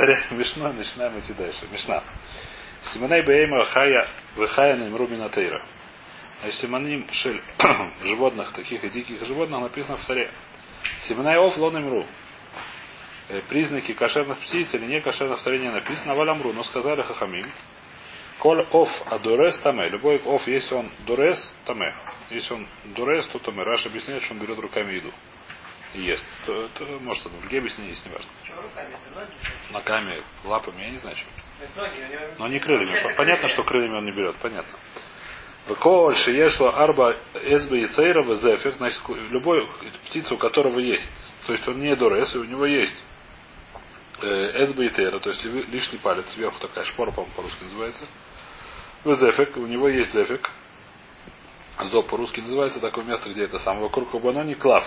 [0.00, 1.66] повторяем Мишну, начинаем идти дальше.
[1.70, 2.02] Мишна.
[2.92, 5.62] Симоней Бейма Хая Вехая Немру Минатейра.
[6.40, 7.42] Значит, симоним шель
[8.04, 10.30] животных, таких и диких животных написано в царе.
[11.06, 12.06] Симоней Оф Лонемру.
[13.48, 16.14] Признаки кошерных птиц или не кошерных в царе не написано.
[16.14, 17.46] Валямру, но сказали Хахамим.
[18.38, 19.90] Коль оф адурес таме.
[19.90, 21.94] Любой оф, если он дурес, таме.
[22.30, 23.62] Если он дурес, то таме.
[23.62, 25.12] Раш объясняет, что он берет руками еду
[25.94, 26.24] и ест.
[26.46, 28.28] То, то может в другие объяснения есть, неважно.
[29.70, 31.26] Ногами, лапами, я не знаю, чем.
[32.38, 33.14] Но не крыльями.
[33.16, 34.78] Понятно, что крыльями он не берет, понятно.
[35.78, 39.68] Коль шиешло арба эсбе и цейра зефик, значит, любой
[40.06, 41.10] птицу, у которого есть,
[41.46, 43.04] то есть он не дурес, и у него есть
[44.22, 48.04] эсбе и тейра, то есть лишний палец, сверху такая шпора, по-моему, по-русски называется.
[49.04, 50.50] Зефик, у него есть зефик.
[51.90, 53.84] Зоб по-русски называется такое место, где это самое.
[53.84, 54.84] Вокруг не клав.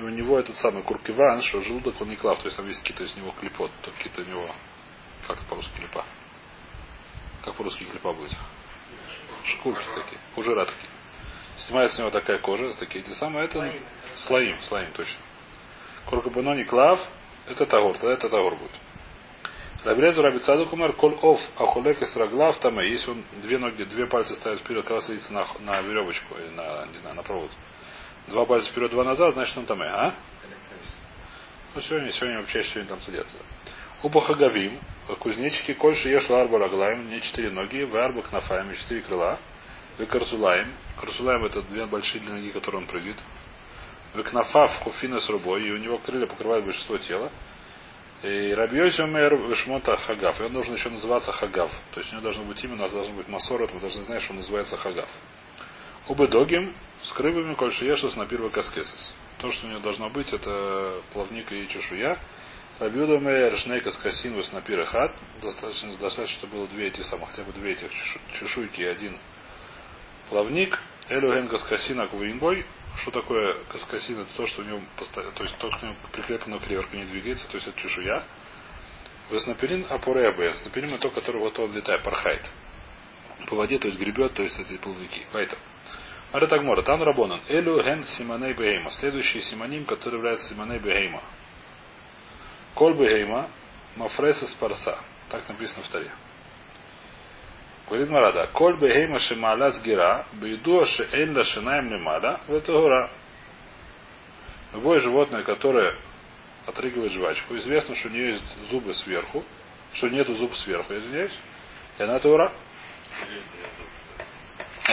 [0.00, 2.80] И у него этот самый куркиван, что желудок он не клав, то есть там есть
[2.80, 4.46] какие-то из него клепот, то какие-то у него,
[5.26, 6.06] как по-русски клепа.
[7.44, 8.32] Как по-русски клепа будет?
[9.44, 10.88] Шкурки такие, пужира такие.
[11.58, 13.62] Снимается с него такая кожа, такие эти самые, это
[14.14, 15.20] слоим, слоим точно.
[16.06, 16.98] Куркабанони клав,
[17.46, 18.72] это тагор, тогда это тагор будет.
[19.84, 24.06] Рабелезу Раби Цадук умер коль оф ахулек из раглав там, если он две ноги, две
[24.06, 27.50] пальца ставит вперед, когда садится на, на веревочку или на, не знаю, на провод.
[28.28, 30.14] Два пальца вперед, два назад, значит он там, а?
[31.74, 33.36] Ну, сегодня, сегодня вообще сегодня там садятся.
[34.02, 34.78] Уба хагавим,
[35.18, 39.38] кузнечики, кольши ешла арба раглаем, не четыре ноги, в арба кнафаем, четыре крыла.
[39.98, 40.72] В карзулаем.
[40.98, 43.16] Карзулаем это две большие длинные ноги, которые он прыгает.
[44.14, 47.30] В кнафав хуфина с рубой, и у него крылья покрывают большинство тела.
[48.22, 50.40] И Рабьёзи умер Вишмота Хагав.
[50.40, 51.70] И он должен еще называться Хагав.
[51.92, 54.22] То есть у него должно быть имя, у нас должен быть Масорот, мы должны знать,
[54.22, 55.08] что он называется Хагав.
[56.08, 59.14] Убы Догим с крыбами, кольши ешус на первый каскесис.
[59.38, 62.18] То, что у него должно быть, это плавник и чешуя.
[62.78, 65.14] Рабьюда Мейер Шнейка Скасинвус на пирахат.
[65.42, 67.90] Достаточно, достаточно, чтобы было две эти самых, хотя бы две этих
[68.38, 69.18] чешуйки и один
[70.28, 70.78] плавник.
[71.08, 72.64] Элюген Каскасина Квуинбой.
[73.02, 74.20] Что такое каскасин?
[74.20, 76.96] Это то, что у него постоянно, то есть то, что у него прикреплено к реверку
[76.96, 78.24] не двигается, то есть это чешуя.
[79.30, 80.54] Веснапелин апуребе.
[80.54, 82.48] Снапелин это то, который вот он летает, пархает.
[83.46, 85.26] По воде, то есть гребет, то есть эти плавники.
[85.32, 85.60] Поэтому.
[86.32, 88.90] Аре Тагмора, Тан Рабонан, Элю Ген Симоней Бейма.
[88.92, 91.22] Следующий симоним, который является Симоней Бейма.
[92.74, 93.48] Коль Бейма,
[93.96, 94.96] Мафреса Спарса.
[95.28, 96.10] Так написано в таре.
[97.88, 103.10] Говорит Марада, Коль Бейма Шималя Сгира, Бейдуа Шеэн Лашинаем Лемада, в это гора.
[104.72, 106.00] Любое животное, которое
[106.66, 109.44] отрыгивает жвачку, известно, что у нее есть зубы сверху,
[109.94, 111.36] что нету зуб сверху, извиняюсь,
[111.98, 112.52] и она Тора.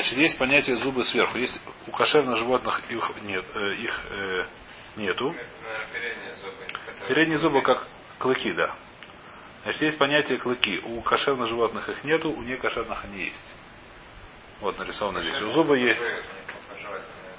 [0.08, 1.38] Значит, есть понятие зубы сверху.
[1.38, 4.46] Есть у кошерных животных их нет, э, их э,
[4.96, 5.36] нету.
[7.10, 7.86] Передние зубы как
[8.18, 8.74] клыки, да.
[9.64, 10.80] Значит, есть понятие клыки.
[10.80, 13.54] У кошерных животных их нету, у некошерных они есть.
[14.62, 15.42] Вот нарисовано здесь.
[15.42, 16.02] У зуба есть.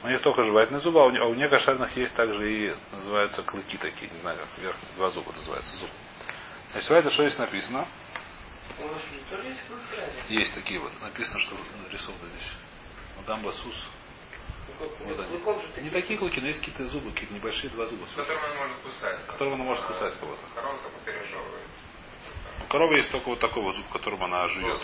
[0.03, 3.79] У них только жевательные зубы, а у, а у некошерных есть также и называются клыки
[3.79, 5.91] такие, не знаю, как верхние два зуба называются зуб.
[6.73, 7.89] Значит, это что здесь написано?
[10.29, 10.93] Есть такие вот.
[11.01, 12.51] Написано, что нарисовано здесь.
[13.17, 13.87] Мадам Басус.
[14.79, 15.85] Вот они.
[15.85, 18.07] Не такие клыки, но есть какие-то зубы, какие-то небольшие два зуба.
[18.15, 19.27] Которым он может кусать.
[19.27, 20.43] Которым он может кусать кого-то.
[20.55, 21.69] Корова только пережевывает.
[22.61, 24.79] У коровы есть только вот такой вот зуб, которым она жует.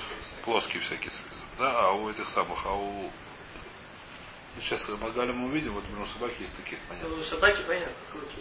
[0.44, 0.80] Плоские.
[0.82, 1.12] Всякие.
[1.58, 3.10] Да, а у этих самых, а у
[4.56, 7.08] ну, Сейчас Магаля мы увидим, вот у собаки есть такие, понятно.
[7.10, 7.94] Ну, у собаки понятно.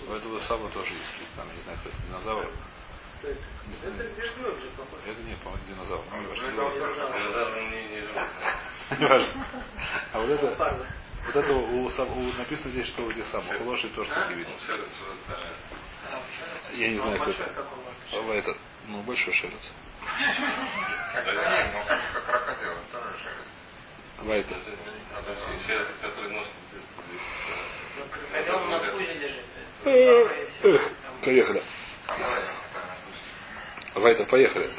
[0.07, 2.51] У этого самого тоже есть, там, не знаю, кто это, динозавр.
[3.23, 4.03] Это?
[4.61, 4.69] Же.
[5.11, 6.03] Это нет, по-моему, динозавр.
[6.11, 6.47] Ну, не важно.
[6.51, 6.69] Ну,
[7.17, 7.69] динозавр не-
[9.07, 9.45] важно.
[10.13, 10.47] А вот это,
[11.25, 14.53] вот это у, у- написано здесь, что у этих самых, у лошади тоже такие видно.
[16.11, 17.43] Ну, Я не знаю, кто это.
[18.11, 18.57] А это,
[18.87, 19.71] ну, большой шерец.
[21.13, 21.25] Как?
[21.73, 22.71] Ну, крокодил,
[24.35, 24.55] это.
[24.55, 24.63] А
[29.85, 31.63] Ну, если там поехали.
[33.95, 34.71] Вайтер, поехали.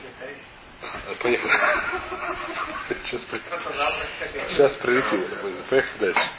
[1.21, 1.53] Поехали.
[4.49, 5.25] Сейчас, прилетим.
[5.71, 6.31] Поехали дальше.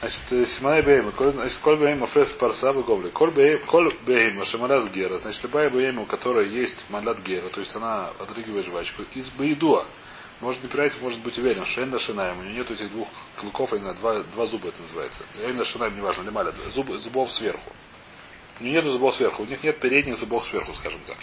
[0.00, 3.10] Значит, э, Симонай Бейма, значит, коль Бейма фрес парса гобли.
[3.10, 5.18] Коль Бейма, шамалят гера.
[5.18, 9.86] Значит, любая Бейма, у которой есть малят гера, то есть она отрыгивает жвачку, из Бейдуа.
[10.40, 13.06] Может не проверять, может быть уверен, что Энна Шинаем, у нее нет этих двух
[13.36, 15.22] клыков, именно два, два зуба это называется.
[15.38, 17.72] Энна Шинаем, неважно, лималя, зуб, зубов сверху.
[18.58, 21.16] У нее нет зубов сверху, у них нет передних зубов сверху, скажем так.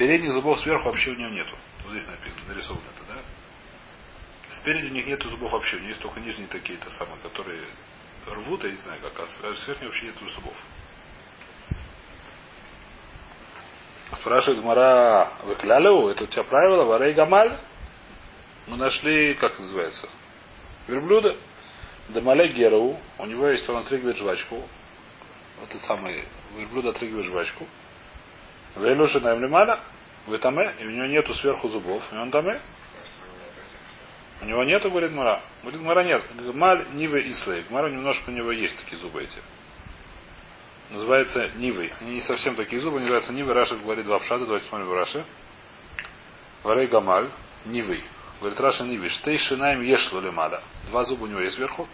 [0.00, 1.54] Передних зубов сверху вообще у нее нету.
[1.84, 4.56] Вот здесь написано, нарисовано это, да?
[4.56, 7.66] Спереди у них нету зубов вообще, у них есть только нижние такие-то самые, которые
[8.26, 10.54] рвут, я не знаю как, а сверху вообще нету зубов.
[14.14, 17.58] Спрашивает Мара, выклялю, это у тебя правило, варей гамаль?
[18.68, 20.08] Мы нашли, как называется,
[20.88, 21.36] верблюда.
[22.08, 24.66] Дамале Геру, у него есть, он отрыгивает жвачку.
[25.60, 26.24] Вот этот самый
[26.56, 27.66] верблюд отрыгивает жвачку.
[28.76, 29.80] Вейлуши на Эмлемаля,
[30.26, 32.60] в Таме, и у него нету сверху зубов, и он Таме.
[34.42, 35.42] У него нету, говорит Мара.
[35.62, 36.22] Говорит, Мара нет.
[36.34, 37.62] Гмаль, Нивы, Ислей.
[37.68, 39.38] Гмара немножко у него есть такие зубы эти.
[40.90, 41.92] Называется Нивы.
[42.00, 43.52] Они не совсем такие зубы, называются Нивы.
[43.52, 44.46] Раша говорит два пшата.
[44.46, 45.24] Давайте смотрим в Раши.
[46.62, 47.28] Варей Гамаль,
[47.66, 48.02] Нивы.
[48.40, 49.10] Говорит Раша Нивы.
[49.10, 50.62] Штей шинаем ешло лемада.
[50.88, 51.86] Два зуба у него есть сверху.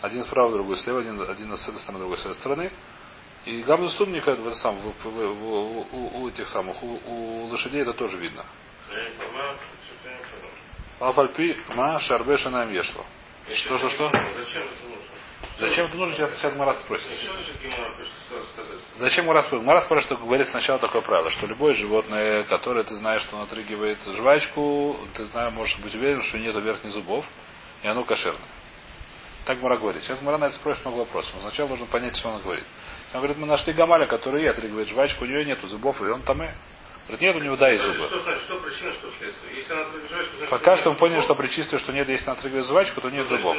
[0.00, 1.00] Один справа, другой слева.
[1.00, 2.70] Один, один с этой стороны, другой с этой стороны.
[3.44, 7.82] И гамзу сумника в, сам, в, в, в, у, у этих самых, у, у лошадей
[7.82, 8.44] это тоже видно.
[11.00, 13.04] Афальпи ма шарбе шанаем ешло.
[13.52, 14.10] Что, что, что?
[14.12, 15.02] Зачем это нужно?
[15.58, 16.14] Зачем это нужно?
[16.14, 17.08] Сейчас, сейчас Марас спросит.
[18.94, 19.66] Зачем Марас спросит?
[19.66, 23.42] Марас спрашивает, что говорит сначала такое правило, что любое животное, которое ты знаешь, что он
[23.42, 27.26] отрыгивает жвачку, ты знаешь, можешь быть уверен, что нету верхних зубов,
[27.82, 28.40] и оно кошерное.
[29.44, 30.02] Так Мара говорит.
[30.04, 31.32] Сейчас Мара на это спросит много вопросов.
[31.34, 32.64] Но сначала нужно понять, что он говорит.
[33.12, 36.22] Он говорит, мы нашли Гамаля, который и отрыгивает жвачку, у нее нету зубов, и он
[36.22, 36.48] там и.
[37.08, 37.98] Говорит, нет, у него да, есть зубы.
[37.98, 39.56] Что что причина, что следствие?
[39.56, 40.48] Если она значит...
[40.48, 43.26] Пока что мы поняли, что при чистое, что нет, если она отрыгивает жвачку, то нет
[43.26, 43.56] зубов.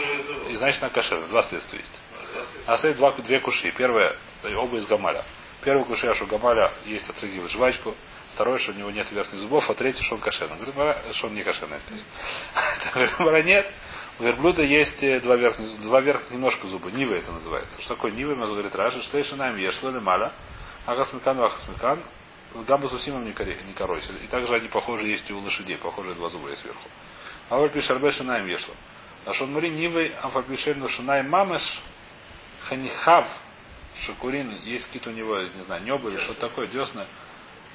[0.49, 1.27] И значит, она кошерная.
[1.27, 2.01] Два следствия есть.
[2.65, 3.71] а, стоит два, две куши.
[3.77, 4.15] Первое,
[4.55, 5.25] оба из Гамаля.
[5.61, 7.93] Первый куши, что Гамаля есть отрыгивает жвачку.
[8.33, 9.69] Второе, что у него нет верхних зубов.
[9.69, 10.57] А третий, что он кошерный.
[10.57, 10.75] Говорит,
[11.11, 11.77] что он не кошерный.
[13.19, 13.69] Говорит, нет.
[14.19, 16.91] У верблюда есть э, два верхних, два верхних немножко зуба.
[16.91, 17.79] Нива это называется.
[17.81, 18.35] Что такое Нива?
[18.35, 20.33] Мы говорит Раши, еще нам ешло ли мало.
[20.85, 22.03] Ахасмикан, ахасмикан.
[22.67, 24.01] Гамбу сусимом не коре- не корой.
[24.23, 25.77] И также они похожи есть и у лошадей.
[25.77, 26.87] Похожие два зуба есть сверху.
[27.49, 28.73] А вот пишет Арбе Шинаем ешло.
[29.25, 31.81] А что Мари Нивы Амфабишельну Шинаем Мамеш
[32.67, 33.25] Ханихав
[34.05, 37.05] Шакурин, есть какие-то у него, не знаю, небо или что-то такое, десна,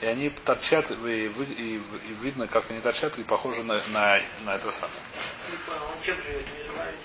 [0.01, 4.21] и они торчат, и, вы- и- и видно, как они торчат, и похожи на, на,
[4.45, 5.01] на это самое.
[5.51, 6.47] Не понял, он чем живет?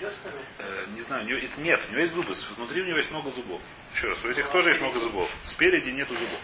[0.00, 0.44] Деснами?
[0.58, 3.10] Э, не знаю, у него, это нет, у него есть зубы, внутри у него есть
[3.10, 3.60] много зубов.
[3.94, 5.28] Еще раз, у этих тоже есть много зубов.
[5.46, 6.40] Спереди нету зубов.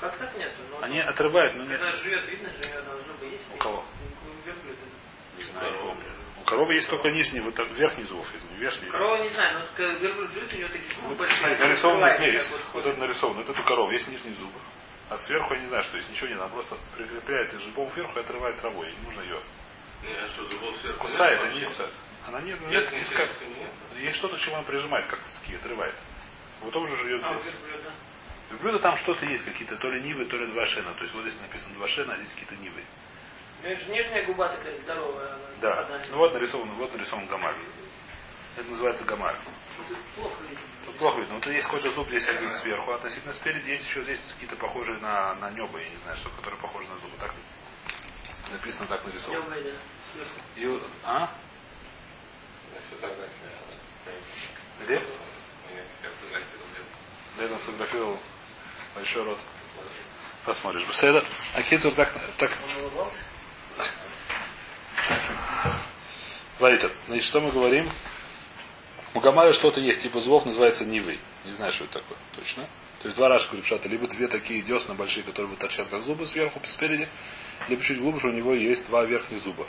[0.00, 0.56] Как так нету?
[0.70, 1.78] Ну, Они отрывают, но нет.
[1.80, 3.44] Когда живет, видно, живет, а зубы есть?
[3.54, 3.84] У кого?
[5.38, 5.96] Не знаю.
[6.40, 8.26] У коровы есть только нижние, вот верхний зубов,
[8.58, 8.90] верхний.
[8.90, 11.52] Корова не знаю, но верблюд живет, у него такие зубы Вот большие.
[11.54, 14.58] открываются, здесь, вот это нарисовано, это у коровы, есть нижние зубы.
[15.12, 18.18] А сверху я не знаю, что есть, ничего нет, она просто прикрепляет из зубов вверху
[18.18, 19.40] и отрывает травой, и не нужно ее.
[20.04, 20.48] Не, а что,
[20.80, 21.94] сверху Кусает, нет они не кусают.
[22.28, 23.72] Она нет, нет, Нет, есть, нет, как, нет.
[23.96, 25.94] есть что-то, чего она прижимает, как ски, отрывает.
[26.62, 27.52] Вот он уже живет А, здесь.
[27.52, 27.92] верблюда.
[28.52, 30.94] В блюдо там что-то есть, какие-то то ли нивы, то ли два шена.
[30.94, 32.82] То есть вот здесь написано два шена, а здесь какие-то нивы.
[33.62, 35.36] Нижняя губа такая здоровая.
[35.60, 36.00] Да.
[36.10, 37.56] Ну вот нарисован, вот нарисован гамаль.
[38.56, 39.38] Это называется гамаль.
[39.78, 40.28] Ну,
[40.84, 41.34] тут плохо видно.
[41.36, 44.98] Вот есть какой-то зуб здесь один сверху, а относительно спереди есть еще здесь какие-то похожие
[44.98, 47.16] на, на небо, я не знаю, что, которые похожи на зубы.
[47.18, 47.32] Так
[48.50, 49.54] написано, так нарисовано.
[50.56, 51.30] И, а?
[52.70, 53.30] Значит, фотография,
[54.04, 54.84] да.
[54.84, 55.02] Где?
[57.38, 58.18] Да, я фотографировал
[58.94, 59.38] большой рот.
[60.44, 60.86] Посмотришь.
[60.86, 61.24] Беседа.
[61.54, 62.50] А Кицур так, так?
[66.58, 66.92] Лайтер.
[67.06, 67.90] Значит, что мы говорим?
[69.14, 71.18] У Гамаля что-то есть, типа зубов называется Нивы.
[71.44, 72.64] Не знаю, что это такое, точно.
[73.02, 76.24] То есть два рашка Рипшата, либо две такие десна большие, которые вот торчат как зубы
[76.26, 77.08] сверху, спереди,
[77.68, 79.66] либо чуть глубже у него есть два верхних зуба.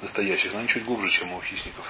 [0.00, 1.86] Настоящих, но они чуть глубже, чем у хищников.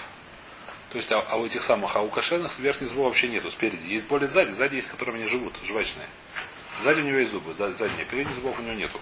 [0.91, 3.87] То есть, а, а у этих самых, а у кошерных верхних зубов вообще нету, спереди.
[3.87, 6.09] Есть более сзади, сзади есть, которыми они живут, жвачные.
[6.83, 9.01] Сзади у него есть зубы, сзади- задние, передних зубов у него нету.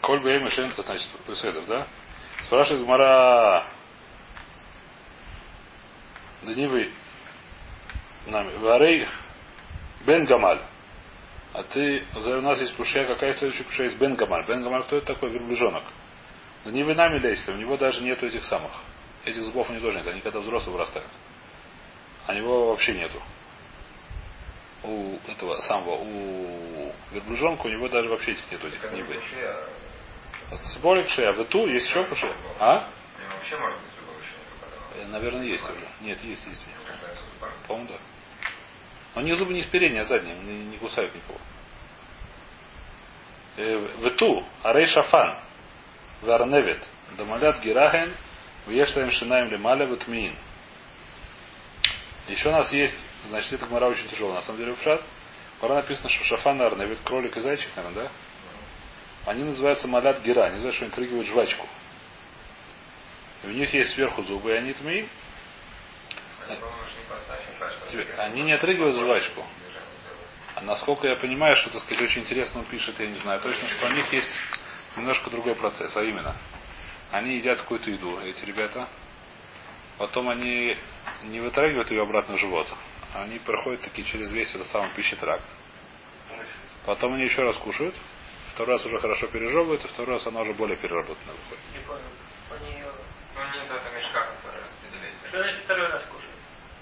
[0.00, 1.86] Коль бы значит, Беседов, да?
[2.46, 3.64] Спрашивает Гмара
[6.42, 6.92] Данивы
[8.26, 8.56] нами.
[8.58, 9.06] Варей
[10.06, 10.60] Бен Гамаль.
[11.54, 14.44] А ты, у нас есть кушая, какая следующая кушая есть Бен Гамаль.
[14.46, 15.30] Бен Гамаль, кто это такой?
[15.30, 15.84] Верблюжонок.
[16.64, 18.72] Да не вы нами лезьте, у него даже нету этих самых.
[19.24, 21.08] Этих зубов у него тоже нет, они когда взрослые вырастают.
[22.26, 23.22] А него вообще нету.
[24.82, 29.22] У этого самого, у верблюжонка у него даже вообще этих нету, этих не быть.
[30.82, 31.32] Более кшея.
[31.32, 32.34] В эту есть еще кушая?
[32.58, 32.88] А?
[33.34, 33.94] Вообще может быть
[34.94, 35.86] Э, Наверное, есть уже.
[36.00, 36.64] Нет, есть, есть.
[37.66, 37.98] По-моему, да.
[39.14, 40.36] Но не зубы не с передней, а задние.
[40.36, 41.38] Не, не кусают никого.
[43.56, 44.46] Э, В эту.
[44.62, 45.38] Арей шафан.
[46.22, 46.86] Варневит.
[47.16, 48.14] Дамалят гирахен.
[48.66, 50.36] Вешлаем шинаем лемаля ватмиин.
[52.28, 52.96] Еще у нас есть,
[53.28, 54.32] значит, это гмара очень тяжело.
[54.32, 55.02] На самом деле, в пшат.
[55.60, 56.58] Пора написано, что шафан,
[56.88, 58.10] ведь кролик и зайчик, наверное, да?
[59.26, 60.44] Они называются малят гера.
[60.44, 61.66] Они знают, что они трыгивают жвачку.
[63.42, 65.08] И у них есть сверху зубы, и они тмиим.
[68.18, 69.44] Они, не отрыгивают жвачку.
[70.56, 70.66] делают.
[70.66, 73.86] насколько я понимаю, что, так сказать, очень интересно он пишет, я не знаю точно, что
[73.86, 74.28] у них есть
[74.96, 76.36] немножко другой процесс, а именно,
[77.10, 78.88] они едят какую-то еду, эти ребята,
[79.98, 80.76] потом они
[81.22, 82.66] не вытрагивают ее обратно в живот,
[83.14, 85.44] а они проходят такие через весь этот самый пищетракт.
[86.84, 87.94] Потом они еще раз кушают,
[88.54, 91.64] второй раз уже хорошо пережевывают, и второй раз она уже более переработана выходит.
[91.72, 92.00] Не понял.
[92.50, 92.84] Они.
[93.34, 95.28] Ну, не это мешка, который распределяется.
[95.28, 96.36] Что значит второй раз кушают?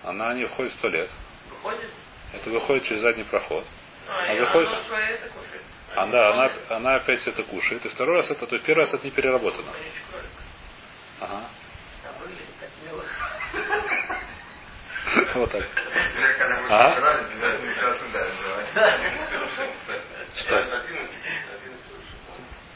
[0.04, 1.10] Она не входит в туалет.
[1.48, 1.90] Выходит?
[2.34, 3.64] Это выходит через задний проход.
[4.08, 5.62] А, выходит- свое это кушает.
[5.94, 7.84] А, да, она, она опять это кушает.
[7.86, 9.72] И второй раз это, то есть первый раз это не переработано.
[11.20, 11.44] Ага.
[12.04, 12.12] А.
[15.34, 15.68] Вот так.
[16.70, 16.94] А?
[16.96, 17.42] красный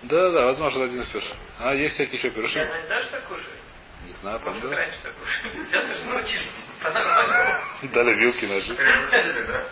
[0.08, 0.22] да?
[0.22, 1.32] Да, да, возможно, один из первых.
[1.58, 2.60] А есть всякие еще Я пирушим?
[2.62, 3.48] не знаю, что кушает.
[4.06, 4.76] Не знаю, Может, правда.
[4.76, 5.64] раньше так кушали.
[5.66, 7.92] Сейчас уж научились.
[7.94, 8.74] Дали вилки ножи.
[8.76, 9.68] Да?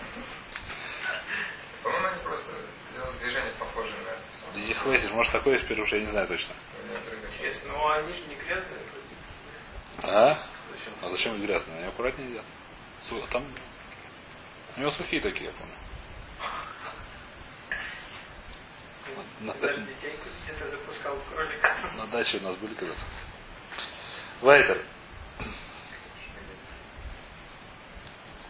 [1.82, 2.50] По-моему, они просто
[2.92, 4.70] сделали движение похожее на это.
[4.70, 6.54] И хватит, может такое есть пируш, я не знаю точно.
[6.88, 7.42] Не.
[7.42, 8.80] Честно, ну они же не грязные.
[10.02, 10.38] А?
[11.02, 11.78] А зачем их грязные?
[11.78, 12.44] Они аккуратнее едят.
[13.10, 13.44] А Там
[14.76, 15.74] у него сухие такие, я помню.
[19.40, 21.76] На, детей где-то запускал в кролика.
[21.96, 23.00] на даче у нас были когда-то.
[24.40, 24.82] Вайтер.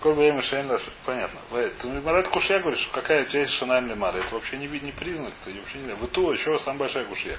[0.00, 1.40] Коль бы Шейнла, понятно.
[1.80, 4.18] Ты Марат Кушья говоришь, какая часть Шанаем Лемара?
[4.18, 7.38] Это вообще не, не признак, это вообще не Вы то, еще самая большая Кушья.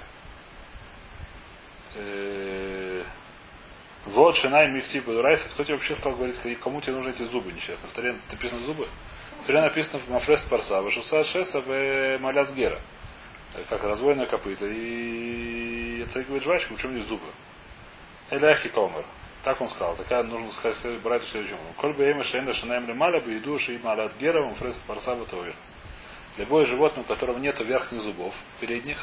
[1.94, 3.04] Э,
[4.08, 5.48] Вот Шинай Мифти Бадурайса.
[5.50, 7.88] Кто тебе вообще стал говорить, кому тебе нужны эти зубы несчастно?
[7.88, 8.88] В Таре написано зубы?
[9.44, 12.82] В Таре написано в Мафрес Парса, в Шуса Шеса в Малясгера.
[13.70, 14.66] Как раздвоенное копыто.
[14.68, 17.32] И это говорит жвачка, в чем есть зубы.
[18.32, 19.06] Или Ахи Комер.
[19.44, 19.96] Так он сказал.
[19.96, 21.58] Такая нужно сказать, брать в следующем.
[21.78, 25.56] Коль бы эйма шейна шинаем лемаля бы иду шиима алят гера мфрес парса батовер.
[26.38, 28.98] Любое животное, у которого нет верхних зубов передних,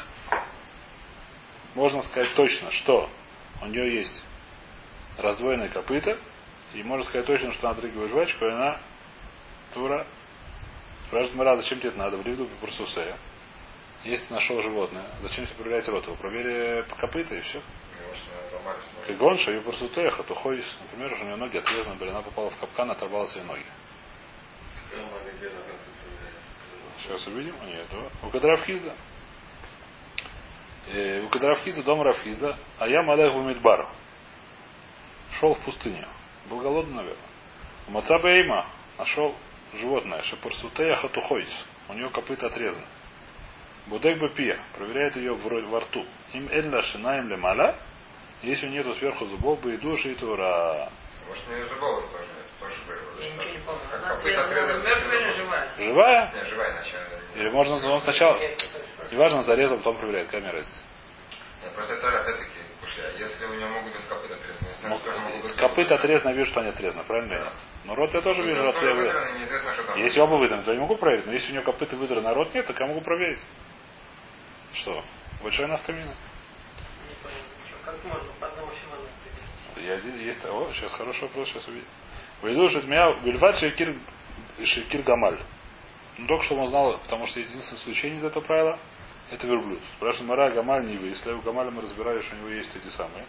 [1.73, 3.09] можно сказать точно, что
[3.61, 4.23] у нее есть
[5.17, 6.19] раздвоенное копыто,
[6.73, 8.79] и можно сказать точно, что она отрыгивает жвачку, и она
[9.73, 10.05] тура.
[11.07, 12.17] Спрашивает Мара, зачем тебе это надо?
[12.17, 13.17] В ливду по Парсусея.
[14.03, 16.15] Если ты нашел животное, зачем тебе проверять рот его?
[16.15, 17.61] Проверь по копыта и все.
[19.07, 22.57] Кигон, шаю парсутеха, то ходишь, например, что у нее ноги отрезаны были, она попала в
[22.57, 23.65] капкан, оторвала себе ноги.
[26.99, 27.55] Сейчас увидим.
[27.65, 28.27] Нет, да.
[28.27, 28.95] У Кадравхизда.
[30.87, 33.89] Э, у Кадравхизда, дом Равхизда, а я Малех Мидбар.
[35.39, 36.07] Шел в пустыню.
[36.49, 37.29] Был голодный, наверное.
[37.87, 38.67] У Мацабейма
[38.97, 39.35] нашел
[39.73, 41.49] животное, Шапарсутея Хатухойс.
[41.89, 42.85] У него копыта отрезаны.
[43.87, 46.05] Будек бы пия, проверяет ее во рту.
[46.33, 47.77] Им эльна шинаем лемаля,
[48.41, 50.89] если нету сверху зубов, бы и души и тура.
[51.27, 52.27] Может, не зубовых тоже,
[52.59, 52.75] тоже
[55.37, 55.67] живая?
[55.77, 56.31] Живая?
[56.33, 57.21] Не, живая вначале.
[57.35, 58.39] Или можно он сначала,
[59.11, 60.81] неважно, зарезал, потом проверяет, мне разница.
[61.75, 62.59] Просто это опять-таки.
[63.17, 64.37] Если у него могут быть копыта
[64.83, 64.99] Ну,
[65.57, 67.53] Копыта отрезано, вижу, что они отрезаны, правильно или нет?
[67.85, 69.97] Но рот я тоже вижу, рот я там.
[69.97, 71.25] Если оба выдраны, то я не могу проверить.
[71.25, 73.39] Но если у него копыта выдраны, а рот нет, так я могу проверить.
[74.73, 75.03] Что?
[75.41, 76.05] Большая навкамина.
[76.05, 76.15] Не.
[77.85, 78.71] Как можно по одному?
[79.77, 81.87] Я один, есть, о, сейчас хороший вопрос, сейчас увидим.
[82.41, 83.97] Выйду, что меня Бельват Шекир,
[84.63, 85.39] Шекир Гамаль.
[86.17, 88.79] Ну, только что он знал, потому что есть единственное исключение из этого правила,
[89.31, 89.79] это верблюд.
[89.97, 91.07] Спрашивает Мара Гамаль Нивы.
[91.07, 93.25] Если у Гамаля мы разбирали, что у него есть эти самые,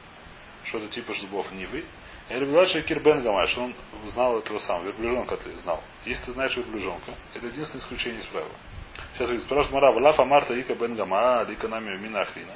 [0.64, 1.85] что-то типа зубов Нивы.
[2.30, 3.75] Или Бельват Шекир Бен Гамаль, что он
[4.06, 5.83] знал этого самого, верблюжонка ты знал.
[6.06, 8.54] Если ты знаешь верблюжонка, это единственное исключение из правила.
[9.14, 12.54] Сейчас видит, спрашивает Мара, Лафа Марта Ика Бен Гамаль, Ика Нами Мина Ахрина.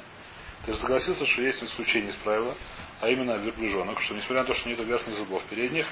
[0.65, 2.55] Ты же согласился, что есть исключение из правила,
[2.99, 5.87] а именно верблюжонок, что несмотря на то, что нет верхних зубов передних,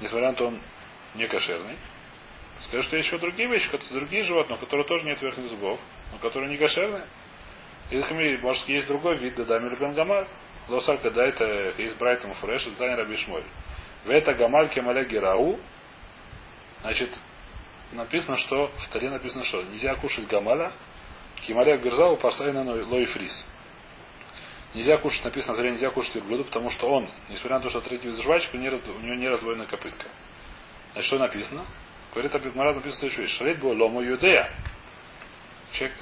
[0.00, 0.60] несмотря на то, он
[1.14, 1.76] не кошерный,
[2.60, 5.78] скажи, что есть еще другие вещи, другие животные, у которых тоже нет верхних зубов,
[6.12, 7.04] но которые не кошерные.
[7.90, 9.74] И такими, может, есть другой вид, да дами или
[10.68, 13.44] Лосаль, когда это есть Брайтом Фреш, это не Раби Шмоль.
[14.04, 15.58] В это гамаль кемале герау,
[16.82, 17.10] значит,
[17.92, 20.72] написано, что, в таре написано, что нельзя кушать гамаля,
[21.46, 23.44] кемале герзау парсайна лой фрис.
[24.74, 27.78] Нельзя кушать, написано в Торе, нельзя кушать верблюда, потому что он, несмотря на то, что
[27.78, 30.06] отрыгивает жвачку, не у него не раздвоенная копытка.
[30.92, 31.64] Значит, что написано?
[32.12, 33.38] Говорит Абидмара, написано следующая вещь.
[33.38, 34.52] Шалит был лому юдея.
[35.72, 35.96] Человек,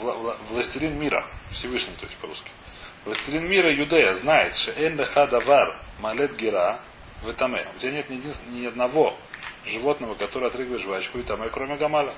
[0.00, 2.50] вла- властелин мира, Всевышний, то есть по-русски.
[3.06, 6.80] Властелин мира Юдея знает, что эн давар малет гера
[7.22, 7.68] в Этаме.
[7.76, 8.20] У тебя нет ни,
[8.50, 9.16] ни одного
[9.64, 12.14] животного, которое отрыгивает жвачку и Этаме, кроме Гамаля.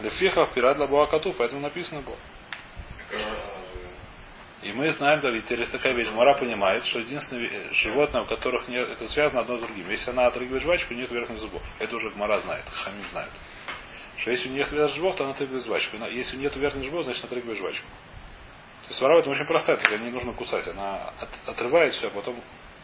[0.00, 2.18] Лефиха пират лабуа коту, поэтому написано было.
[4.60, 8.26] И мы знаем, да, ведь есть такая вещь, Мара понимает, что единственное ве- животное, у
[8.26, 9.88] которых нет, это связано одно с другим.
[9.88, 11.62] Если она отрыгивает жвачку, нет верхних зубов.
[11.78, 13.30] Это уже Мара знает, Хамим знает.
[14.18, 15.96] Что если у нее нет верхних жвов, то она отрыгивает жвачку.
[15.96, 17.86] Если нет верхних жвов, значит отрыгивает жвачку.
[18.92, 20.66] Свара этом очень простая, такая не нужно кусать.
[20.68, 22.40] Она от- отрывает все, а потом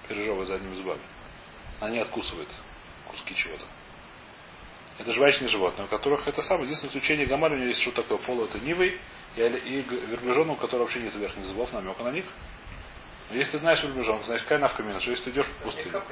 [0.08, 1.00] пережевывает задними зубами.
[1.80, 2.48] Она не откусывает
[3.06, 3.64] куски чего-то.
[4.98, 6.64] Это жвачные животные, у которых это самое.
[6.64, 8.98] Единственное исключение Гамаля, у него есть что такое полу, это нивы,
[9.36, 12.24] и, и верблюжонок, у которого вообще нет верхних зубов, намека на них.
[13.30, 16.02] Но если ты знаешь верблюжонок, значит какая навка минус, если ты идешь в Не пустыню.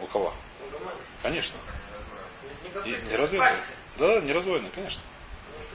[0.00, 0.28] У кого?
[0.30, 1.22] У.
[1.22, 1.56] Конечно.
[2.84, 3.18] Не И не нет.
[3.20, 3.50] раздвоенный.
[3.56, 3.70] Пальцы.
[3.98, 5.02] Да, не раздвоенный, конечно.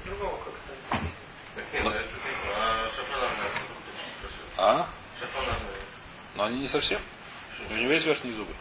[0.05, 0.97] Другого как-то.
[4.57, 4.87] А.
[6.35, 7.01] Но они не совсем.
[7.69, 8.53] У него есть верхние зубы.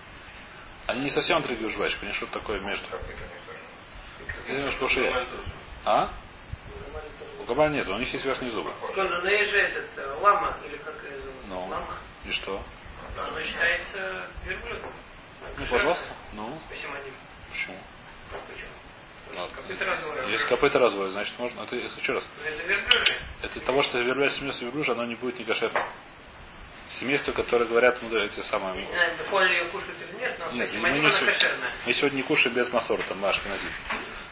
[0.87, 2.87] Они не совсем отрыгивают жвачку, они что-то такое между.
[4.47, 5.27] И немножко тоже.
[5.85, 6.11] А?
[7.41, 8.73] У кабана нет, у них есть верхние зубы.
[8.97, 10.95] Ну есть же этот э, лама, или как?
[11.47, 11.67] Ну.
[11.67, 11.97] Лама.
[12.25, 12.63] И что?
[13.19, 14.93] Оно считается верблюдом.
[15.57, 16.07] Ну, пожалуйста.
[16.33, 17.13] Ну, Почему они?
[17.51, 17.79] почему?
[18.31, 18.71] Почему?
[19.35, 19.49] Ну,
[19.85, 20.29] разводят.
[20.29, 21.67] Если копыта разводят, значит можно.
[21.67, 22.27] Ты еще раз.
[22.45, 23.17] Это верблюжье.
[23.43, 25.83] Это того, что верблюд семейство верблюжа, оно не будет не кошерным.
[26.99, 28.85] Семейство, которые говорят, ну, да, эти самые.
[28.85, 32.73] Не холли кушают или нет, но Нет, мы, не сегодня, мы сегодня не кушаем без
[32.73, 33.71] масорота, Машка Назим.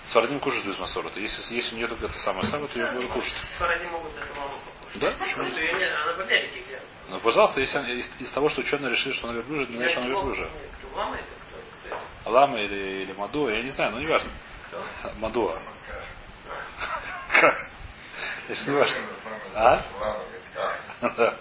[0.06, 1.20] Свардим кушают без масорота.
[1.20, 3.34] Если, если нету это самое самое, то ее будут кушать.
[3.58, 5.00] Фаради могут эту маму покушать.
[5.00, 5.10] Да?
[5.12, 6.80] Почему она в Америке где?
[7.10, 10.00] Ну, пожалуйста, если из, из того, что ученые решили, что она верблюжа, не значит, что
[10.00, 11.96] она кто лама это кто?
[11.96, 12.30] Это?
[12.30, 14.30] Лама или, или Мадуа, я не знаю, но не важно.
[15.16, 15.60] Мадуа.
[17.40, 17.66] Как?
[18.48, 18.96] Это не важно.
[19.54, 19.84] А?
[21.00, 21.36] Да.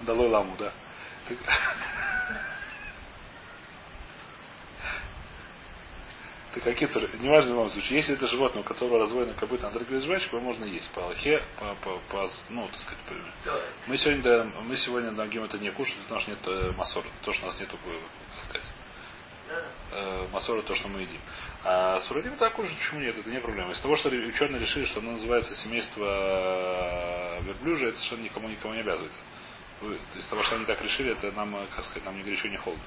[0.00, 0.72] Долой ламу, да.
[1.28, 1.38] Ты-
[6.54, 9.72] Ты какие то неважно в любом случае, если это животное, у которого раздвоено копыта на
[9.72, 13.50] торговой жвачку, его можно есть по алхе, по, по, по, ну, так сказать, по-
[13.90, 17.06] мы сегодня, мы сегодня нагим это не кушаем, потому что нет э, масора.
[17.22, 18.66] То, что у нас нету, как сказать.
[19.92, 21.20] Э, масора, то, что мы едим.
[21.64, 23.16] А с вратим так кушать, почему нет?
[23.18, 23.72] Это не проблема.
[23.72, 28.74] Из того, что ученые решили, что оно называется семейство э, верблюжа, это совершенно никому никому
[28.74, 29.12] не обязывает.
[29.80, 32.48] Вы- Из того, что они так решили, это нам, э, как сказать, нам ни горячо,
[32.48, 32.84] ни холодно.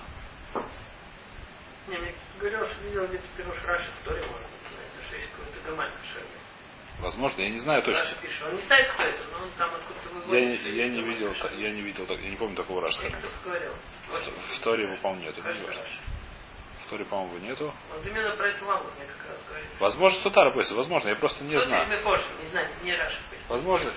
[1.87, 5.69] Не, мне говорил, что видел где-то Пируш Раши в Торе, может быть, что есть какой-то
[5.69, 5.91] гамаль.
[6.99, 8.01] Возможно, я не знаю точно.
[8.01, 8.43] Раша пишет.
[8.45, 10.63] Он не знает, кто это, но он там откуда-то Я, выводит.
[10.65, 13.01] не- я не видел, я не видел, так- я не помню такого раша.
[13.01, 15.39] В Торе нету.
[15.39, 15.83] это не важно.
[16.89, 17.71] В Торе, по-моему, нету.
[17.93, 19.69] Вот именно про эту ламу мне как раз говорит.
[19.79, 21.87] Возможно, что Тара бойся, возможно, я просто не из знаю.
[21.87, 23.17] Мефоша, не знаю, не Раша.
[23.47, 23.93] Возможно.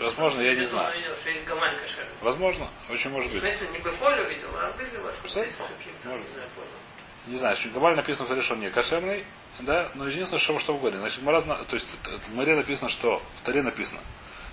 [0.00, 0.98] Возможно, я не знаю.
[0.98, 2.12] видел, что есть гамаль кошерный.
[2.20, 3.42] Возможно, очень может В быть.
[3.42, 5.44] смысле, не Бефолю видел, а выглядел Что?
[5.44, 6.26] каким-то, Может.
[7.28, 9.24] не знаю, что Габаль написано в что он не кошерный,
[9.60, 10.98] да, но единственное, что, что угодно.
[10.98, 11.86] Значит, мы разно, то есть
[12.26, 14.00] в Море написано, что, в Торе написано,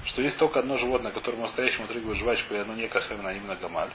[0.05, 3.55] что есть только одно животное, которому настоящему отрыгивает жвачку, и оно не кошерное, а именно
[3.55, 3.89] гамаль.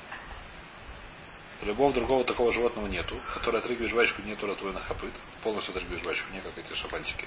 [1.63, 5.13] Любого другого такого животного нету, которое отрыгивает жвачку, нету раздвоенных копыт,
[5.43, 7.27] полностью отрыгивает жвачку, не как эти шабанчики.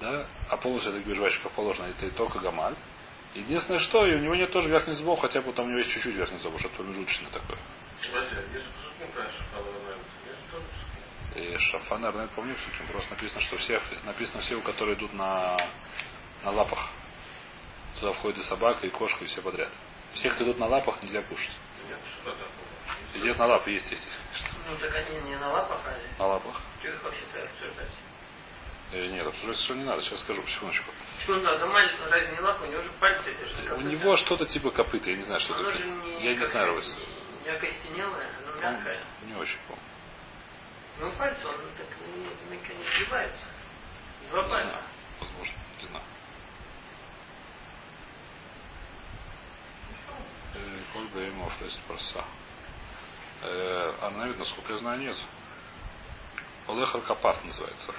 [0.00, 0.26] Да?
[0.48, 2.74] А полностью отрыгивает жвачку, как положено, это и только гамаль.
[3.34, 5.90] Единственное, что, и у него нет тоже верхних зубов, хотя бы там у него есть
[5.90, 7.58] чуть-чуть верхних зубов, что-то промежуточное такое.
[8.00, 10.10] Подожди, я же пошутил про шафранарную нравится.
[10.26, 10.98] Я же тоже пошутил.
[11.34, 15.56] И шафан, наверное, помню, что просто написано, что все, написано все, у которые идут на,
[16.42, 16.90] на лапах.
[18.00, 19.70] Туда входит и собака, и кошка, и все подряд.
[20.14, 21.50] Все, кто идут на лапах, нельзя кушать.
[21.88, 21.98] Нет,
[23.18, 23.26] что?
[23.26, 24.48] Идет на лапы, есть, есть, есть, конечно.
[24.68, 26.60] Ну так они не на лапах, а На лапах.
[26.80, 27.88] что их вообще-то обсуждать?
[28.92, 30.90] Э, нет, обсуждать совершенно не надо, сейчас скажу, секундочку.
[31.18, 33.88] Почему надо гамаль, разве не лапа, у него же пальцы, это же У копыта.
[33.88, 35.82] него что-то типа копыта, я не знаю, что это.
[35.84, 36.94] не, Я не знаю, Рось.
[37.44, 39.00] не окостенелое, оно Он- мягкое.
[39.26, 39.82] Не очень помню.
[41.00, 42.22] Ну пальцы, он так не,
[42.56, 43.44] не, не сгибается.
[44.30, 44.68] Два Не пальца.
[44.70, 44.84] знаю.
[45.20, 46.04] Возможно, не знаю.
[50.92, 52.24] Коль Беймов, есть проса.
[53.42, 55.16] Э, Орнамент, насколько я знаю, нет.
[56.66, 57.94] Олехар Капаф называется.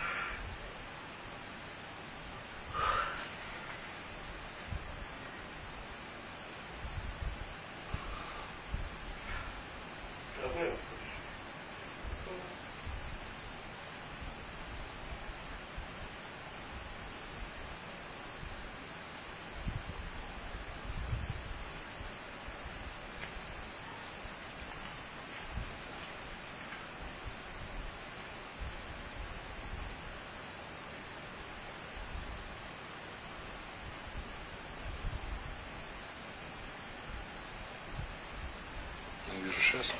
[39.72, 39.94] 6.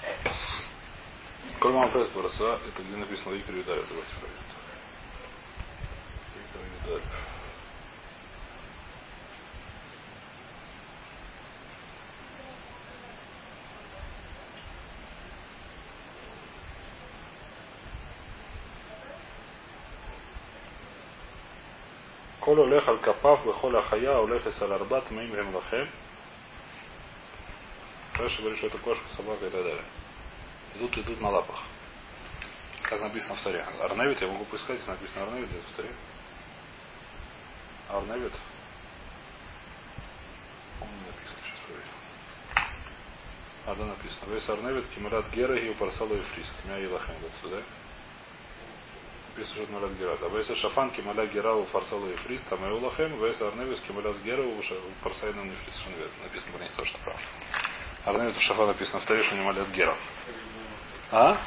[1.60, 3.86] Коль мама Бараса, это где написано и переударит.
[3.88, 4.44] Давайте проверим.
[6.36, 7.04] И переударит.
[22.40, 25.52] כל הולך על כפיו בכל החיה הולך על ארבע טמאים הם
[28.20, 29.84] Раша говорит, что это кошка, собака и так далее.
[30.76, 31.64] Идут, идут на лапах.
[32.84, 33.62] Как написано в Таре.
[33.82, 35.94] Арневит, я могу поискать, если написано Арневит, это в Таре.
[37.88, 38.34] Арневит.
[40.82, 41.88] Он не написано, сейчас проверю.
[43.66, 44.34] А, да, написано.
[44.34, 46.52] Вес Арневит, Кимарат Гераги, Парсала и Фрис.
[46.62, 47.64] Кимя Елахем, вот сюда.
[49.30, 50.20] Написано, что Марат Герат.
[50.24, 54.62] А Вес Шафан, Кималя Герау, Фарсала и Фрис, там и Елахем, Вес Арневит, Кималя Герау,
[55.04, 55.84] Парсайна и Фрис.
[56.22, 57.22] Написано них тоже, что правда.
[58.10, 59.96] Арневит в Шафа написано в что не молят Герау.
[61.12, 61.38] А?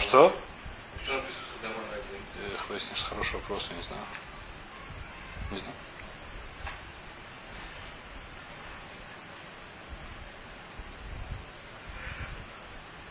[0.00, 0.36] Что?
[1.08, 4.02] Эх, выяснишь, хороший вопрос, я не знаю.
[5.52, 5.74] Не знаю.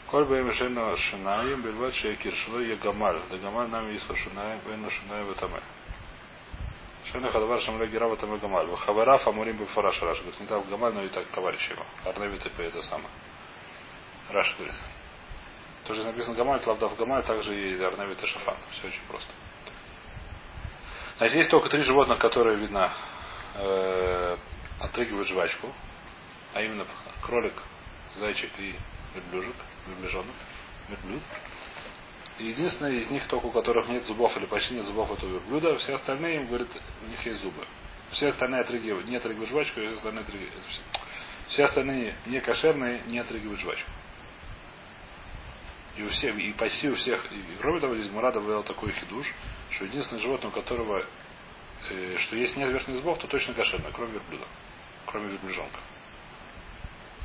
[0.08, 3.20] Коль бы имешена шинаем, бельват шейкир, шло е гамаль.
[3.32, 5.62] Да гамаль нам есть шинаем, вейна шинаем ватаме.
[7.12, 8.68] Шена хадавар шамля гера ватаме гамаль.
[8.78, 10.20] Хавара фамурим бы фараш раш.
[10.20, 11.84] Говорит, не так гамаль, но и так товарищ его.
[12.06, 13.10] Арневит и это самое.
[14.30, 14.76] Раш говорит.
[15.86, 18.56] Тоже написано гамаль, лавдав гамаль, также и арневит и шафан.
[18.72, 19.32] Все очень просто.
[21.18, 22.92] Значит, есть только три животных, которые, видно,
[23.54, 24.38] э,
[24.82, 25.72] отрыгивают жвачку,
[26.54, 26.86] а именно
[27.22, 27.54] кролик,
[28.18, 28.76] зайчик и
[29.14, 29.56] верблюжик,
[29.88, 30.36] верблюжонок,
[30.90, 31.22] верблюд.
[32.40, 35.94] Единственное из них, только у которых нет зубов или почти нет зубов этого верблюда, все
[35.94, 36.68] остальные, им говорят,
[37.04, 37.66] у них есть зубы.
[38.12, 40.54] Все остальные отрыгивают, не отрыгивают жвачку, и остальные отрыгивают.
[40.54, 40.82] это все.
[41.48, 43.90] Все остальные не кошерные не отрыгивают жвачку.
[45.96, 49.34] И у всех, и почти у всех, и кроме того, здесь Мурада вывел такой хидуш,
[49.70, 51.06] что единственное животное, у которого,
[51.90, 54.46] э, что есть нет верхних зубов, то точно кошерное, кроме верблюда.
[55.06, 55.80] Кроме верблюжонка.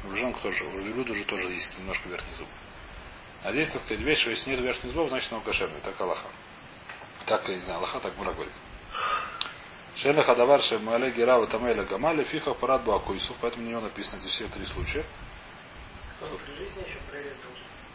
[0.04, 2.54] Верблюжонка тоже, у верблюда уже тоже есть немножко верхних зубов.
[3.42, 5.80] А здесь, так сказать, вещь, что если нет верхних зубов, значит оно кошерное.
[5.80, 6.28] Так Аллаха.
[7.26, 8.52] Так, я не знаю, Аллаха так Мура говорит.
[9.96, 14.48] Шеля Хадавар Шемале Герава Тамеля Гамали Фиха Парад Бакуисов, поэтому на него написано здесь все
[14.48, 15.04] три случая.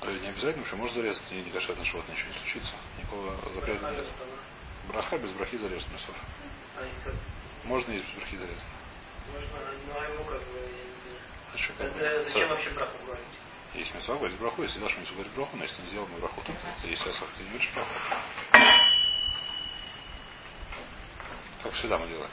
[0.02, 2.76] Не обязательно, что может зарезать и не кошерное животное, ничего не случится.
[2.98, 4.08] Никакого запрета нет.
[4.88, 6.12] Браха без брахи зарезать мясо.
[6.78, 7.68] А и?
[7.68, 8.68] Можно есть без брахи зарезать.
[9.34, 9.60] Можно,
[9.96, 10.70] а ему как бы.
[11.80, 13.26] А зачем вообще браху говорить?
[13.76, 16.42] Есть мясо, говорит браху, если дашь мясо, говорит браху, но если не сделал мы браху,
[16.42, 17.92] то это есть асах, ты не говоришь браху.
[21.62, 22.32] Как всегда мы делаем.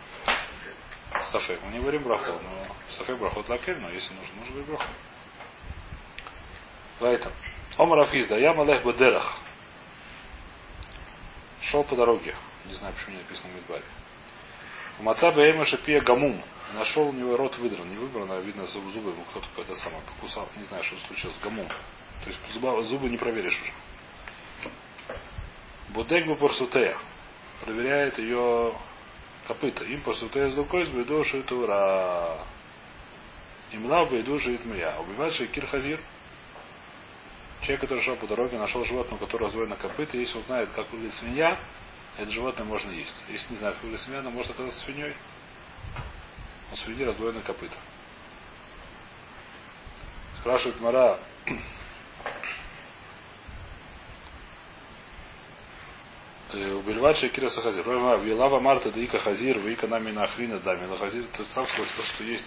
[1.32, 1.60] Сафек.
[1.64, 4.92] Мы не говорим браху, но сафек браху лакель, но если нужно, нужно говорить браху.
[7.00, 7.34] Поэтому.
[7.76, 9.40] Омар Афизда, я малех бедерах.
[11.62, 12.36] Шел по дороге.
[12.66, 13.84] Не знаю, почему не написано в Мидбаре.
[15.00, 16.42] Маца Бейма Шапия Гамум.
[16.74, 17.88] Нашел у него рот выдран.
[17.88, 20.48] Не выбран, а видно зубы, зубы ему кто-то это самое покусал.
[20.56, 21.36] Не знаю, что случилось.
[21.42, 21.68] Гамум.
[21.68, 23.72] То есть зуба, зубы не проверишь уже.
[25.90, 26.96] Будек бы парсутея.
[27.64, 28.74] Проверяет ее
[29.46, 29.84] копыта.
[29.84, 32.38] Им парсутея с рукой с бейдуши тура.
[33.72, 34.96] Им лав бейдуши итмия.
[34.98, 36.00] Убивать шейкир хазир.
[37.62, 40.90] Человек, который шел по дороге, нашел животное, у которого раздвоено копыта, если он знает, как
[40.90, 41.56] выглядит свинья,
[42.18, 43.24] это животное можно есть.
[43.28, 45.14] Если не знает, как выглядит свинья, оно может оказаться свиньей.
[46.72, 47.76] У свиньи раздвоено копыта.
[50.40, 51.18] Спрашивает Мара,
[56.52, 57.84] Убельват Шекира Сахазир.
[57.84, 61.24] Вилава Марта Даика Хазир, Вика Намина Ахрина Дамила Хазир.
[61.36, 62.44] Ты сам сказал, что есть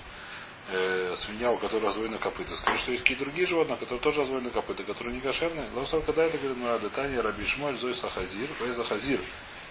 [0.70, 2.56] э, свинья, у которой раздвоено копыта.
[2.56, 5.72] Скажи, что есть какие-то другие животные, которые тоже раздвоены копыта, которые не кошерные.
[5.72, 9.20] Лосал когда это говорит Мурада Таня, Раби Шмоль, Зой Сахазир, Вейза Хазир,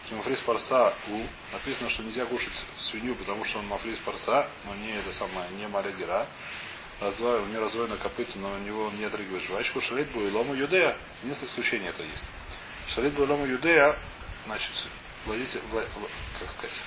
[0.08, 1.26] Кимафрис Парса У.
[1.52, 5.66] Написано, что нельзя кушать свинью, потому что он мафрис парса, но не это самое, не
[5.66, 6.26] малягера.
[7.00, 7.38] Раздва...
[7.38, 9.80] У него раздвоено копыта, но у него не отрыгивает жвачку.
[9.80, 10.96] Шалит Буилому Юдея.
[11.22, 12.24] Единственное исключение это есть.
[12.88, 13.98] Шалит Буилому Юдея,
[14.46, 14.70] значит,
[15.26, 15.86] владитель, вла-
[16.38, 16.80] как сказать,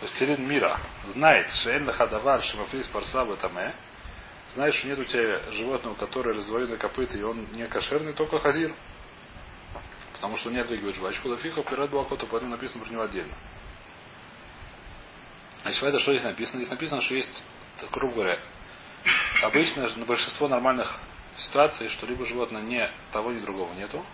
[0.00, 0.78] Властелин мира
[1.14, 3.74] знает, что Эль Хадавар Шимафрис Парса Батаме,
[4.54, 8.74] знает, что нет у тебя животного, которое раздвоено копыта, и он не кошерный, только хазир.
[10.16, 13.34] Потому что не отрыгивает жвачку, лафиха пират буакота, поэтому написано про него отдельно.
[15.62, 16.60] Значит, это что здесь написано?
[16.60, 17.42] Здесь написано, что есть,
[17.92, 18.38] грубо говоря,
[19.42, 21.00] обычно на большинство нормальных
[21.36, 24.04] ситуаций, что либо животное не того, ни другого нету.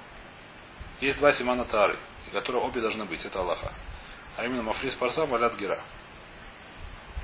[1.01, 1.99] Есть два симана тары,
[2.33, 3.73] которые обе должны быть, это Аллаха.
[4.37, 5.81] А именно мафрис парса, малят гера.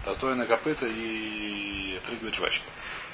[0.05, 2.65] Раздвоенные копыта и отрыгивает жвачка.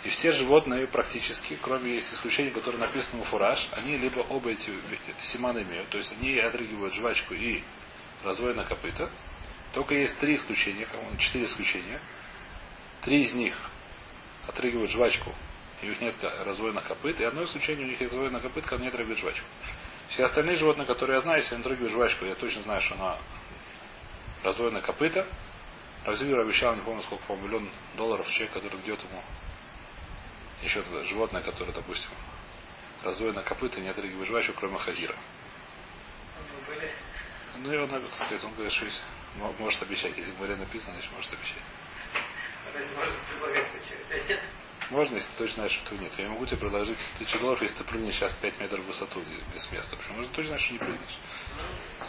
[0.04, 4.70] И все животные практически, кроме есть исключений, которые написаны в фураж, они либо оба эти
[5.22, 7.62] симаны имеют, то есть они отрыгивают жвачку и
[8.22, 9.10] раздвоенное копыта.
[9.72, 10.86] Только есть три исключения,
[11.18, 12.00] четыре исключения.
[13.02, 13.54] Три из них
[14.46, 15.34] отрыгивают жвачку,
[15.82, 18.82] и у них нет раздвоенных копыт, и одно исключение у них есть раздвоенных копыт, когда
[18.84, 19.46] не отрыгивают жвачку.
[20.10, 23.16] Все остальные животные, которые я знаю, если они отрыгивают жвачку, я точно знаю, что она
[24.42, 25.26] раздвоенное копыта.
[26.04, 29.22] Равзивер обещал, не помню сколько, по миллион долларов человек, который идет ему
[30.62, 32.10] еще тогда животное, которое, допустим,
[33.02, 35.14] раздвоено копыта, нет других жвачек, кроме хазира.
[37.58, 39.02] Ну, и он, так сказать, он говорит, что есть-
[39.36, 40.16] мо- может обещать.
[40.16, 41.62] Если в море написано, значит может обещать.
[44.90, 46.12] Можно если ты точно знаешь, что нет.
[46.18, 49.72] Я могу тебе предложить тысячу долларов, если ты прыгнешь сейчас 5 метров в высоту без
[49.72, 49.96] места.
[49.96, 50.16] Почему?
[50.16, 51.18] Можно точно знаешь, что не прыгнешь.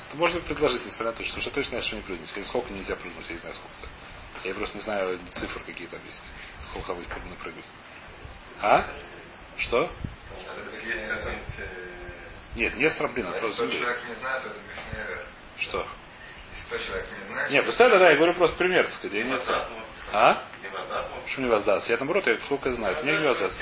[0.07, 2.29] Это можно предложить, несмотря на то, что ты точно знаешь, что не прыгнешь.
[2.35, 4.47] Или сколько нельзя прыгнуть, я не знаю сколько-то.
[4.47, 6.23] Я просто не знаю цифр, какие там есть.
[6.67, 7.65] Сколько там будет напрыгнуть.
[8.61, 8.85] А?
[9.57, 9.89] Что?
[12.55, 14.59] Нет, не с трамплина, Если просто человек не знает, то это.
[15.57, 15.87] Что?
[16.53, 19.13] Если тот человек не знает, Нет, представляю, да, я говорю просто пример, так сказать.
[19.13, 19.35] Я не...
[20.11, 20.43] А?
[20.61, 20.69] Не.
[21.23, 21.91] Почему не воздастся?
[21.91, 22.95] Я наоборот, я сколько я знаю.
[22.95, 23.61] Это негде воздастся.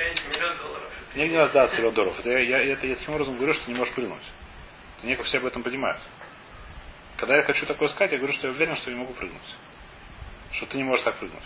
[1.15, 2.19] Мне не воздастся миллион долларов.
[2.19, 4.23] Это я, я, это я таким образом говорю, что ты не можешь прыгнуть.
[5.03, 6.01] Не все об этом понимают.
[7.17, 9.41] Когда я хочу такое сказать, я говорю, что я уверен, что я не могу прыгнуть.
[10.51, 11.43] Что ты не можешь так прыгнуть.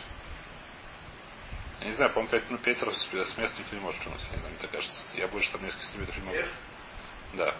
[1.82, 4.24] Я не знаю, по-моему, 5, ну, 5 раз с места никто не может прыгнуть.
[4.24, 5.02] Я не знаю, мне так кажется.
[5.14, 6.50] Я больше там несколько сантиметров не могу.
[7.34, 7.54] Да.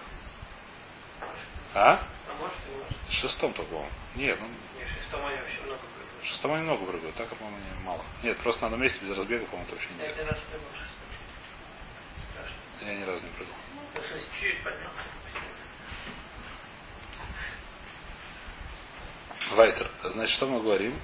[1.74, 1.92] А?
[2.28, 3.12] А может может.
[3.12, 3.92] Шестом только, по-моему.
[4.16, 5.82] Нет, ну, Не, в шестом они вообще много
[6.28, 6.34] в прыгают.
[6.34, 8.04] шестом они много прыгают, так, по-моему, не- мало.
[8.24, 10.12] Нет, просто на одном месте без разбега, по-моему, это вообще шестом.
[12.32, 12.86] Страшно.
[12.86, 13.56] Я ни разу не прыгал.
[13.76, 13.82] Ну.
[19.56, 19.92] Вайтер.
[20.04, 21.00] Значит, что мы говорим?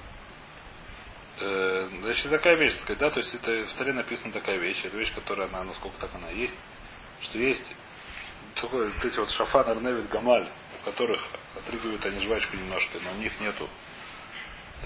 [1.40, 4.96] Э, значит, такая вещь, сказать, да, то есть это в Таре написана такая вещь, это
[4.96, 6.54] вещь, которая она, насколько так она есть,
[7.22, 7.74] что есть
[8.54, 10.48] такой, вот эти вот шафан, арневит, гамаль,
[10.80, 11.20] у которых
[11.56, 13.68] отрыгивают они жвачку немножко, но у них нету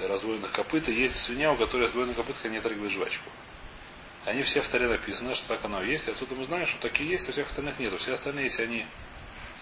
[0.06, 3.30] раздвоенных копыт, и есть свинья, у которой раздвоенных копыт, они отрыгивают жвачку.
[4.24, 7.10] Они все в Таре написано, что так оно есть, и отсюда мы знаем, что такие
[7.10, 7.96] есть, а всех остальных нету.
[7.98, 8.86] Все остальные, если они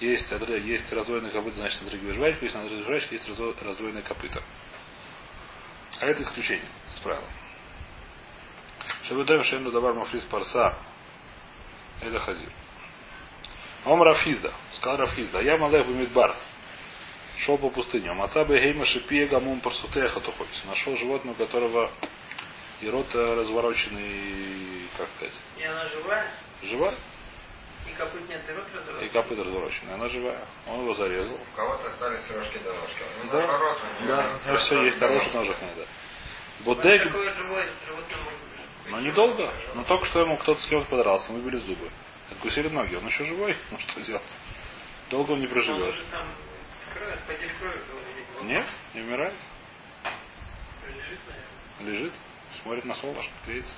[0.01, 4.43] есть, есть раздвоенные копыта, значит отрыгиваешь жвачку, если на жвачке есть раздво- раздвоенные копыта.
[6.01, 7.29] А это исключение из правила.
[9.05, 10.77] Чтобы даем шейну давар мафрис парса.
[12.01, 12.51] Это хазир.
[13.85, 14.53] Ом Рафизда.
[14.73, 15.41] Сказал Рафизда.
[15.41, 16.35] Я малех бимидбар.
[17.39, 18.13] Шел по пустыне.
[18.15, 20.65] Маца бегейма шипия гамум парсутеха тухойс.
[20.67, 21.91] Нашел животное, у которого
[22.81, 26.31] и рот э, развороченный, как сказать, И она живая,
[26.63, 26.95] живая,
[27.89, 29.11] и копыт нет, и рот и разорван.
[29.11, 29.95] копыта развороченная.
[29.95, 30.45] Она живая.
[30.67, 31.37] Он его зарезал.
[31.37, 33.03] у кого-то остались рожки до ножки.
[33.23, 35.37] Ну, Да, наоборот, да, нет все есть, до дороже ножки.
[35.37, 35.87] ножек надо.
[36.65, 36.83] Быть.
[38.89, 39.53] но недолго.
[39.75, 41.91] Но только что ему кто-то с кем-то подрался, выбили зубы.
[42.31, 44.23] Откусили ноги, он еще живой, ну что делать?
[45.11, 45.89] Долго он не Он проживет.
[45.95, 46.05] уже
[46.93, 47.81] крови.
[48.43, 49.35] Нет, не умирает.
[50.87, 51.93] Лежит, наверное.
[51.93, 52.13] Лежит,
[52.63, 53.75] смотрит на солнышко, греется.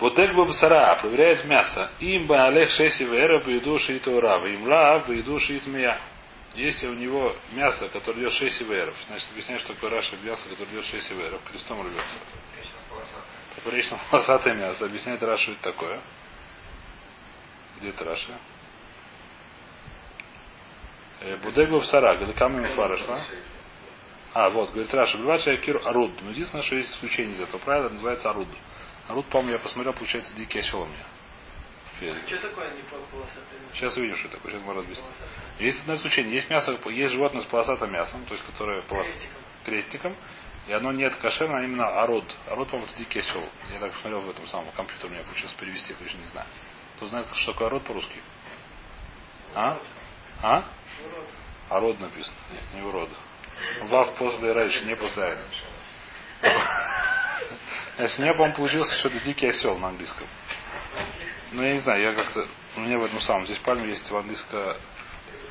[0.00, 1.90] Будег бабсара, проверяет мясо.
[2.00, 4.46] Им бы алех шеси вера поеду шиит урава.
[4.46, 6.00] Им лав поеду шиит мия.
[6.54, 10.70] Если у него мясо, которое идет 6 иверов, значит объясняет, что такое раша мясо, которое
[10.70, 12.16] идет 6 иверов, крестом рвется.
[13.56, 14.84] Поперечно полосатое мясо.
[14.84, 16.00] Объясняет что это такое.
[17.78, 18.38] Где это Раша?
[21.24, 23.18] Э, Будегу в Сара, Гадакам им фарашла.
[24.34, 26.10] А, вот, говорит Раша, бывает Шайкир Аруд.
[26.20, 28.48] Но единственное, что есть исключение из этого правила, это называется Аруд.
[29.08, 31.06] Аруд, по-моему, я посмотрел, получается, дикий осел у меня.
[32.26, 33.58] Что такое не полосатый?
[33.72, 34.52] Сейчас увидим, что это такое.
[34.52, 34.74] Сейчас мы.
[34.74, 35.04] Полосатый.
[35.60, 36.34] Есть одно исключение.
[36.34, 39.06] Есть мясо, есть животное с полосатым мясом, то есть которое полос...
[39.06, 39.36] Крестиком.
[39.64, 40.16] крестиком,
[40.66, 42.24] и оно нет кошерно, а именно арод.
[42.48, 43.48] Арод, по-моему, это дикий осел.
[43.72, 46.46] Я так посмотрел в этом самом компьютере, у меня получилось перевести, я точно не знаю.
[46.96, 48.20] Кто знает, что такое арод по-русски?
[49.54, 49.78] А?
[50.42, 50.64] А?
[51.70, 51.82] Урод.
[51.82, 52.36] Арод написано.
[52.52, 53.10] Нет, не урод.
[53.82, 55.42] Вав после раньше, не после айна.
[57.98, 60.26] Если у меня, по-моему, получился что-то дикий осел на английском.
[61.52, 62.48] Ну, я не знаю, я как-то...
[62.76, 63.46] У меня в этом самом.
[63.46, 64.76] Здесь пальма есть в английско...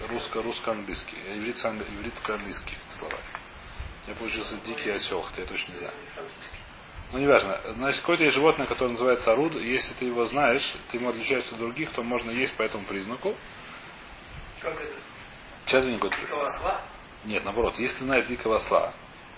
[0.10, 1.15] Русско, русско-английский.
[1.30, 3.15] Ивритско- Ивритско-английский слова.
[4.04, 5.93] У меня получился дикий осел, хотя я точно не знаю.
[7.13, 7.58] Ну, неважно.
[7.76, 9.56] Значит, какое-то есть животное, которое называется оруд.
[9.56, 13.34] Если ты его знаешь, ты ему отличаешься от других, то можно есть по этому признаку.
[14.60, 14.93] Как это?
[15.65, 16.15] Сейчас не говорю.
[16.19, 16.82] Дикого осла?
[17.26, 18.93] Нет, наоборот, если ты знаешь дикого осла,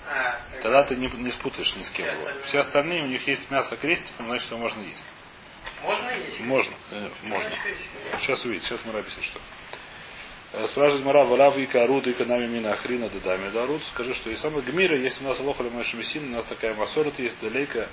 [0.08, 2.16] А, как- тогда ты не, не спутаешь ни с кем его.
[2.18, 2.44] остальные.
[2.46, 5.06] Все остальные, у них есть мясо крестиком, значит, его можно есть.
[5.84, 6.40] Можно есть?
[6.42, 7.52] Можно, э, можно.
[8.22, 9.40] Сейчас увидите, сейчас мы объясним, что.
[10.54, 13.84] Э, Спрашивает Мара, Валав и Каруд, и Канами Мина Ахрина, Дадами Дарут.
[13.86, 17.40] Скажи, что и самый Гмира, если у нас Лохали Машемисин, у нас такая Масорот есть,
[17.42, 17.88] далейка,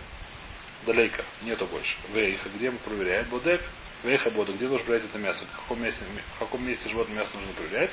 [0.87, 1.97] далейка, нету больше.
[2.15, 3.27] Вейха, где мы проверяем?
[3.31, 3.61] Бодек,
[4.03, 5.45] Вейха Бода, где должен проверять это мясо?
[5.45, 6.05] В каком месте,
[6.37, 7.91] в каком месте животное мясо нужно проверять?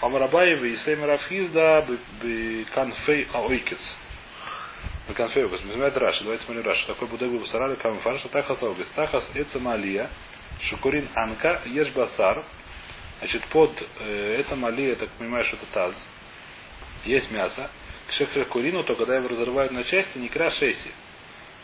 [0.00, 1.86] Амарабаев и Сеймер Афхизда,
[2.74, 3.96] Канфей Аойкец.
[5.08, 5.62] Беканфей Аойкец.
[5.64, 6.24] Называет Раши.
[6.24, 6.86] Давайте смотрим Раши.
[6.86, 8.88] Такой Будек Бусарали Камфар, что Тахас Аогес.
[8.90, 10.10] Тахас Эцамалия,
[10.60, 12.42] Шукурин Анка, Еш Басар.
[13.20, 16.06] Значит, под э, Эцамалия, я так понимаю, что это таз.
[17.04, 17.70] есть мясо,
[18.08, 20.90] кшехер курину, то когда его разрывают на части, не кра шеси.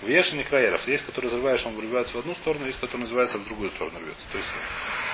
[0.03, 0.87] В Еше не краеров.
[0.89, 4.27] Есть, который разрываешь, он врывается в одну сторону, есть, который называется в другую сторону рвется.
[4.31, 4.51] То есть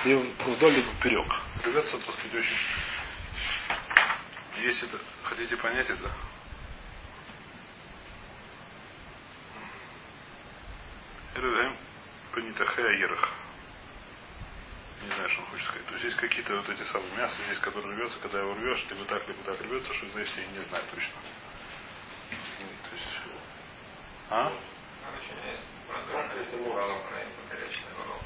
[0.05, 1.27] либо вдоль, либо поперек.
[1.65, 2.57] Рвется, так сказать, очень.
[4.63, 6.11] Если это, хотите понять это,
[11.35, 11.77] Эрем
[12.33, 13.31] Панитахея Ерах.
[15.03, 15.87] Не знаю, что он хочет сказать.
[15.87, 19.05] То есть есть какие-то вот эти самые мясо здесь, которое рвется, когда его рвешь, либо
[19.05, 21.15] так, либо так рвется, что здесь я не знаю точно.
[22.31, 23.07] То есть...
[24.31, 24.53] А?
[26.65, 27.19] Волокна.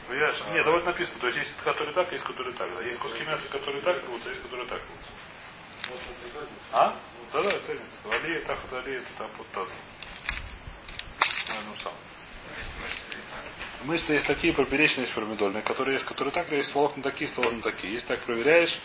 [0.08, 0.32] Ну, я...
[0.52, 1.18] Нет, да вот написано.
[1.20, 2.68] То есть есть которые так, есть которые так.
[2.74, 2.82] Да.
[2.82, 5.20] Есть куски мяса, которые так рвутся, есть которые так рвутся.
[6.72, 6.96] А?
[7.32, 8.10] Да, да, это разница.
[8.10, 9.68] Алия, так, алия, это там, вот так.
[11.66, 11.92] Ну, сам.
[13.84, 17.94] Мышцы есть такие, поперечные есть пирамидольные, которые есть, которые так, есть волокна такие, волокна такие.
[17.94, 18.76] Если так проверяешь,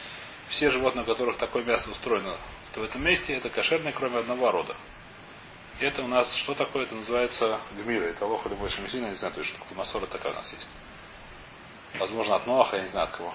[0.50, 2.38] все животные, у которых такое мясо устроено,
[2.74, 4.76] то в этом месте это кошерное, кроме одного рода.
[5.80, 8.06] Это у нас, что такое, это называется гмира.
[8.06, 10.70] Это лоха любой шамисина, я не знаю точно, масора такая у нас есть.
[12.00, 13.34] Возможно, от Ноаха, я не знаю от кого.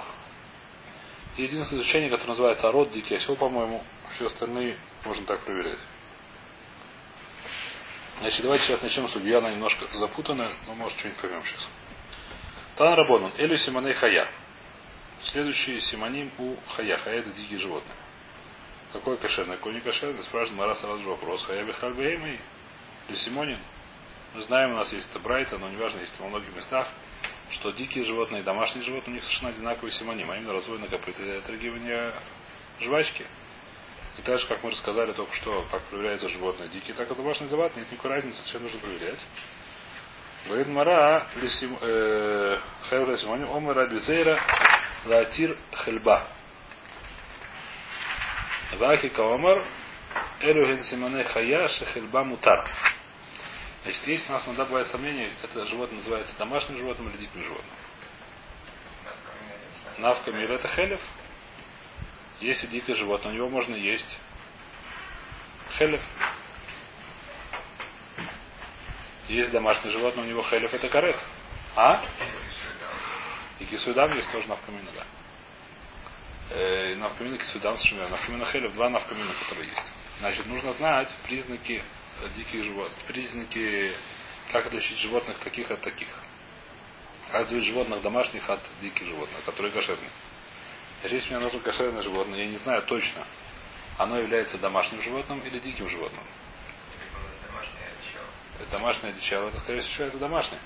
[1.37, 3.83] Единственное изучение, которое называется Арод, Дикий осел, по-моему,
[4.15, 5.79] все остальные можно так проверять.
[8.21, 11.69] Значит, давайте сейчас начнем с она немножко запутанная, но может что-нибудь поймем сейчас.
[12.77, 14.29] Тан Рабонан, Элю Симоней Хая.
[15.23, 16.99] Следующий симоним у Хая.
[16.99, 17.97] Хая это дикие животные.
[18.93, 20.23] Какой кошерный, какой не кошерный?
[20.25, 21.45] Спрашивает Мара сразу же вопрос.
[21.45, 22.41] Хая Бехальбеймей
[23.09, 23.59] или Симонин?
[24.35, 26.89] Мы знаем, у нас есть это Брайта, но неважно, есть во многих местах,
[27.51, 32.15] что дикие животные и домашние животные у них совершенно одинаковый симоним, а именно для отрагивания
[32.81, 33.27] жвачки.
[34.19, 37.49] И так же, как мы рассказали только что, как проверяются животные дикие, так и домашний
[37.49, 39.21] завод, нет никакой разницы, зачем нужно проверять.
[40.47, 41.27] Говорит Мара,
[42.89, 44.41] Хевра Симоним, Омара Бизейра,
[45.07, 46.27] Латир Хельба.
[48.79, 49.65] Ваки Каомар,
[50.41, 52.69] Элюген Симоне Хая, Шехельба Мутар.
[53.83, 57.75] Значит, есть у нас иногда бывает сомнение, это животное называется домашним животным или диким животным.
[59.99, 61.01] Навка мир это хелев.
[62.41, 64.19] Если дикое животное, у него можно есть
[65.77, 66.01] хелев.
[69.29, 71.19] Есть домашнее животное, у него хелев это карет.
[71.77, 72.05] А?
[73.59, 75.05] И кисудам есть тоже навкамина, да.
[76.51, 78.17] Э, навкамина, совершенно верно.
[78.17, 79.85] Навкамина хелев, два навкамина, которые есть.
[80.19, 81.83] Значит, нужно знать признаки
[82.37, 83.93] диких животных, признаки,
[84.53, 86.09] как отличить животных таких от таких.
[87.31, 90.11] Как отличить животных домашних от диких животных, которые кошерные.
[91.01, 93.25] Значит, если мне нужно кошерное животное, я не знаю точно,
[93.97, 96.25] оно является домашним животным или диким животным.
[98.71, 100.61] Домашнее одичало, это скорее всего это домашнее.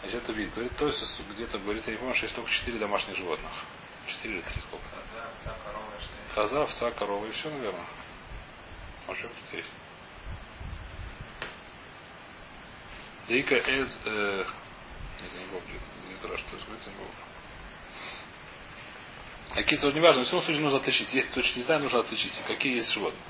[0.00, 0.52] Значит, это вид.
[0.54, 3.50] Говорит, то есть где-то говорит, я не помню, что есть только четыре домашних животных.
[4.06, 4.84] Четыре или три сколько?
[6.34, 7.86] Коза, овца, корова и все, наверное.
[9.06, 9.18] Тут
[9.52, 9.70] есть.
[13.28, 13.98] Дейка эз...
[14.04, 14.44] Э,
[15.22, 15.80] нет, не помню.
[16.08, 17.12] Где-то раз что сказать, не помню.
[19.54, 21.14] Какие-то, не важно, в любом случае нужно отличить.
[21.14, 22.32] Если точно не знаю, нужно отличить.
[22.46, 23.22] Какие есть животные.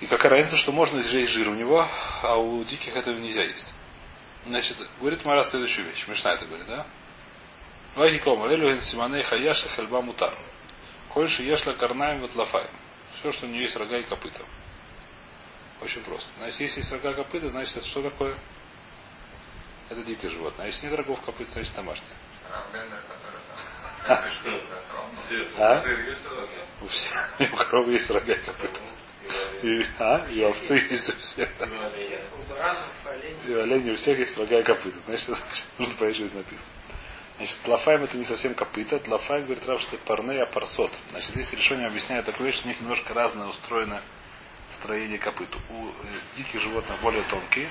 [0.00, 1.88] И какая разница, что можно есть жир у него,
[2.22, 3.74] а у диких этого нельзя есть.
[4.44, 6.06] Значит, говорит Мара следующую вещь.
[6.06, 6.86] Мишна это говорит, да?
[7.96, 10.34] Вайки комар, элюген симаней хаяша хельба мутар.
[11.14, 12.70] Кольши ешла карнаем ватлафаем.
[13.18, 14.44] Все, что у нее есть рога и копыта.
[15.80, 16.28] Очень просто.
[16.36, 18.36] Значит, если есть рога и копыта, значит, это что такое?
[19.88, 20.66] Это дикое животное.
[20.66, 22.16] А если нет рогов копыт, значит домашнее.
[25.58, 25.82] А?
[26.82, 27.30] У всех.
[27.52, 28.80] У коровы есть рога и копыта.
[29.62, 30.26] И, а?
[30.28, 31.48] И у овцы есть у всех.
[33.46, 34.98] И у оленей у всех есть рога и копыта.
[35.06, 35.28] Значит,
[35.78, 36.68] нужно понять, что здесь написано.
[37.36, 38.98] Значит, тлафаем это не совсем копыта.
[38.98, 40.92] Тлафаем говорит Рав, что это парне, а парсот.
[41.10, 44.02] Значит, здесь решение объясняет такую вещь, что у них немножко разное устроено
[44.78, 45.54] строение копыт.
[45.68, 45.92] У э,
[46.36, 47.68] диких животных более тонкие,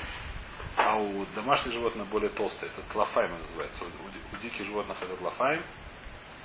[0.75, 2.71] а у домашних животных более толстые.
[2.71, 3.85] Это тлафаем называется.
[3.85, 5.63] У, диких животных это тлафаем.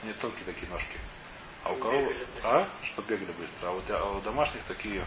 [0.03, 0.99] Них тонкие такие ножки.
[1.63, 2.19] А у быстро.
[2.43, 2.69] А?
[2.85, 3.69] Что бегали быстро.
[3.69, 5.07] А у, а у домашних такие...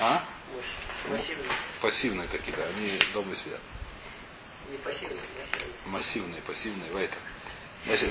[0.00, 0.24] А?
[1.08, 1.48] Массивный.
[1.80, 2.64] Пассивные такие, да.
[2.64, 3.60] Они дома сидят.
[4.70, 5.74] Не пассивный, массивный.
[5.86, 7.18] Массивные, пассивные, вайтер.
[7.84, 8.10] Значит,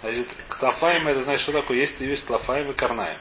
[0.00, 0.28] значит,
[0.58, 1.78] тлафаем это значит, что такое?
[1.78, 3.20] Есть вещь тлафаем и карнаем.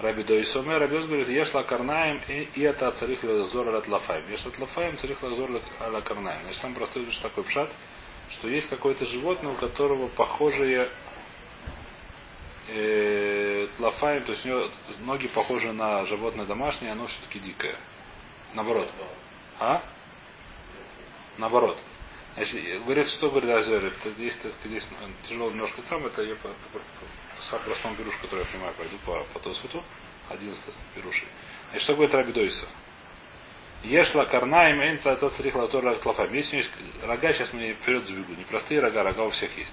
[0.00, 4.30] Раби Доисоме, Рабиос говорит, ешла карнаем и, и это царих лазор ала тлафаем.
[4.30, 6.42] Ешла тлафаем, царих лазор ала карнаем.
[6.42, 7.70] Значит, самый простой что такой пшат,
[8.30, 10.90] что есть какое-то животное, у которого похожие
[12.68, 14.68] э, тлафаем, то есть у него
[15.00, 17.76] ноги похожи на животное домашнее, оно все-таки дикое.
[18.54, 18.88] Наоборот.
[19.58, 19.82] А?
[21.38, 21.78] Наоборот.
[22.34, 24.88] Значит, говорит, что говорит Азер, здесь, так сказать, здесь
[25.28, 28.96] тяжело немножко сам, это я по, по, по, по простому пирушу, который я понимаю, пойду
[29.04, 29.82] по, по Тосфуту,
[30.28, 30.64] 11
[30.94, 31.24] пируши.
[31.70, 32.66] Значит, что говорит Рабидойса?
[33.82, 36.32] Ешла карнаем энта тот срихла тора тлафам.
[36.34, 38.34] Если у него есть рога, сейчас мы вперед забегу.
[38.34, 39.72] Не простые рога, рога у всех есть.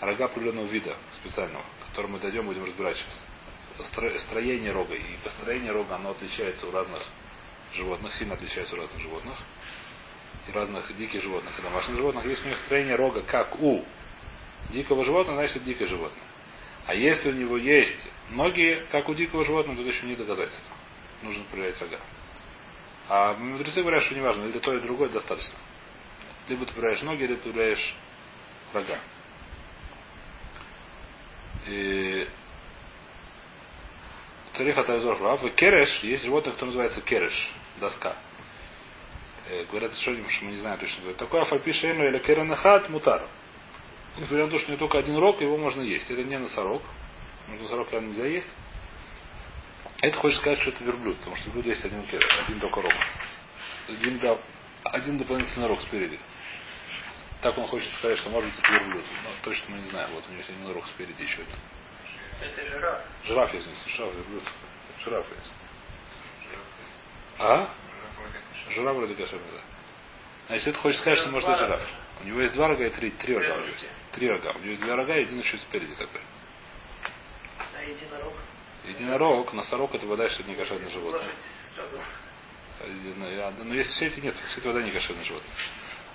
[0.00, 3.24] Рога определенного вида специального, к которому мы дойдем, будем разбирать сейчас.
[3.90, 4.94] Стро- Строение рога.
[4.94, 7.02] И построение рога, оно отличается у разных
[7.72, 9.38] животных, сильно отличается у разных животных.
[10.48, 12.24] И разных диких животных, и домашних животных.
[12.24, 13.84] Если у них строение рога, как у
[14.70, 16.24] дикого животного, значит дикое животное.
[16.86, 20.74] А если у него есть ноги, как у дикого животного, то это еще не доказательство.
[21.22, 22.00] Нужно проверять рога.
[23.08, 25.54] А мудрецы говорят, что неважно, или то, или другое достаточно.
[26.48, 27.94] Либо ты проверяешь ноги, либо ты проверяешь
[28.72, 28.98] рога.
[31.66, 32.28] И
[34.54, 35.40] Цариха Тайзор Рав.
[35.54, 38.16] Кереш, есть животное, которое называется кереш, доска.
[39.50, 41.00] Э, говорят, что что мы не знаем точно.
[41.00, 43.22] Говорят, такое афальпишейну или керенахат мутар.
[44.16, 46.10] Несмотря на то, что у него только один рог, его можно есть.
[46.10, 46.82] Это не носорог.
[47.46, 48.48] Может, носорог явно нельзя есть.
[50.02, 52.04] Это хочет сказать, что это верблюд, потому что верблюд есть один,
[52.46, 52.92] один только рог.
[53.88, 54.38] Один, да,
[54.84, 56.18] один дополнительный рог спереди.
[57.40, 59.04] Так он хочет сказать, что может быть это верблюд.
[59.24, 60.10] Но точно мы не знаем.
[60.12, 61.56] Вот у него есть один рог спереди еще один.
[62.42, 63.02] Это жираф.
[63.24, 64.42] Жираф не жираф, верблюд.
[65.04, 65.52] Жираф есть.
[67.38, 67.68] А?
[68.78, 69.60] Жираф вроде кошерный, да.
[70.48, 71.82] Значит, это хочет сказать, что может быть жираф.
[72.22, 73.90] У него есть два рога и три, три рога у него есть.
[74.12, 74.50] Три рога.
[74.52, 76.20] У него есть два рога и один еще спереди такой.
[77.76, 78.32] А единорог?
[78.84, 81.28] Единорог, носорог это вода, что это не кошерное животное.
[83.36, 85.52] Я- Но если все эти нет, все это вода не кошерное животное.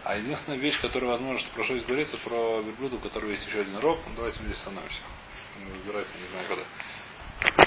[0.06, 3.46] А единственная вещь, которая возможно, что про что здесь говорится, про верблюда, у которого есть
[3.48, 5.00] еще один рог, ну, давайте мы здесь остановимся.
[5.60, 6.64] Ну, Разбирается, не знаю когда.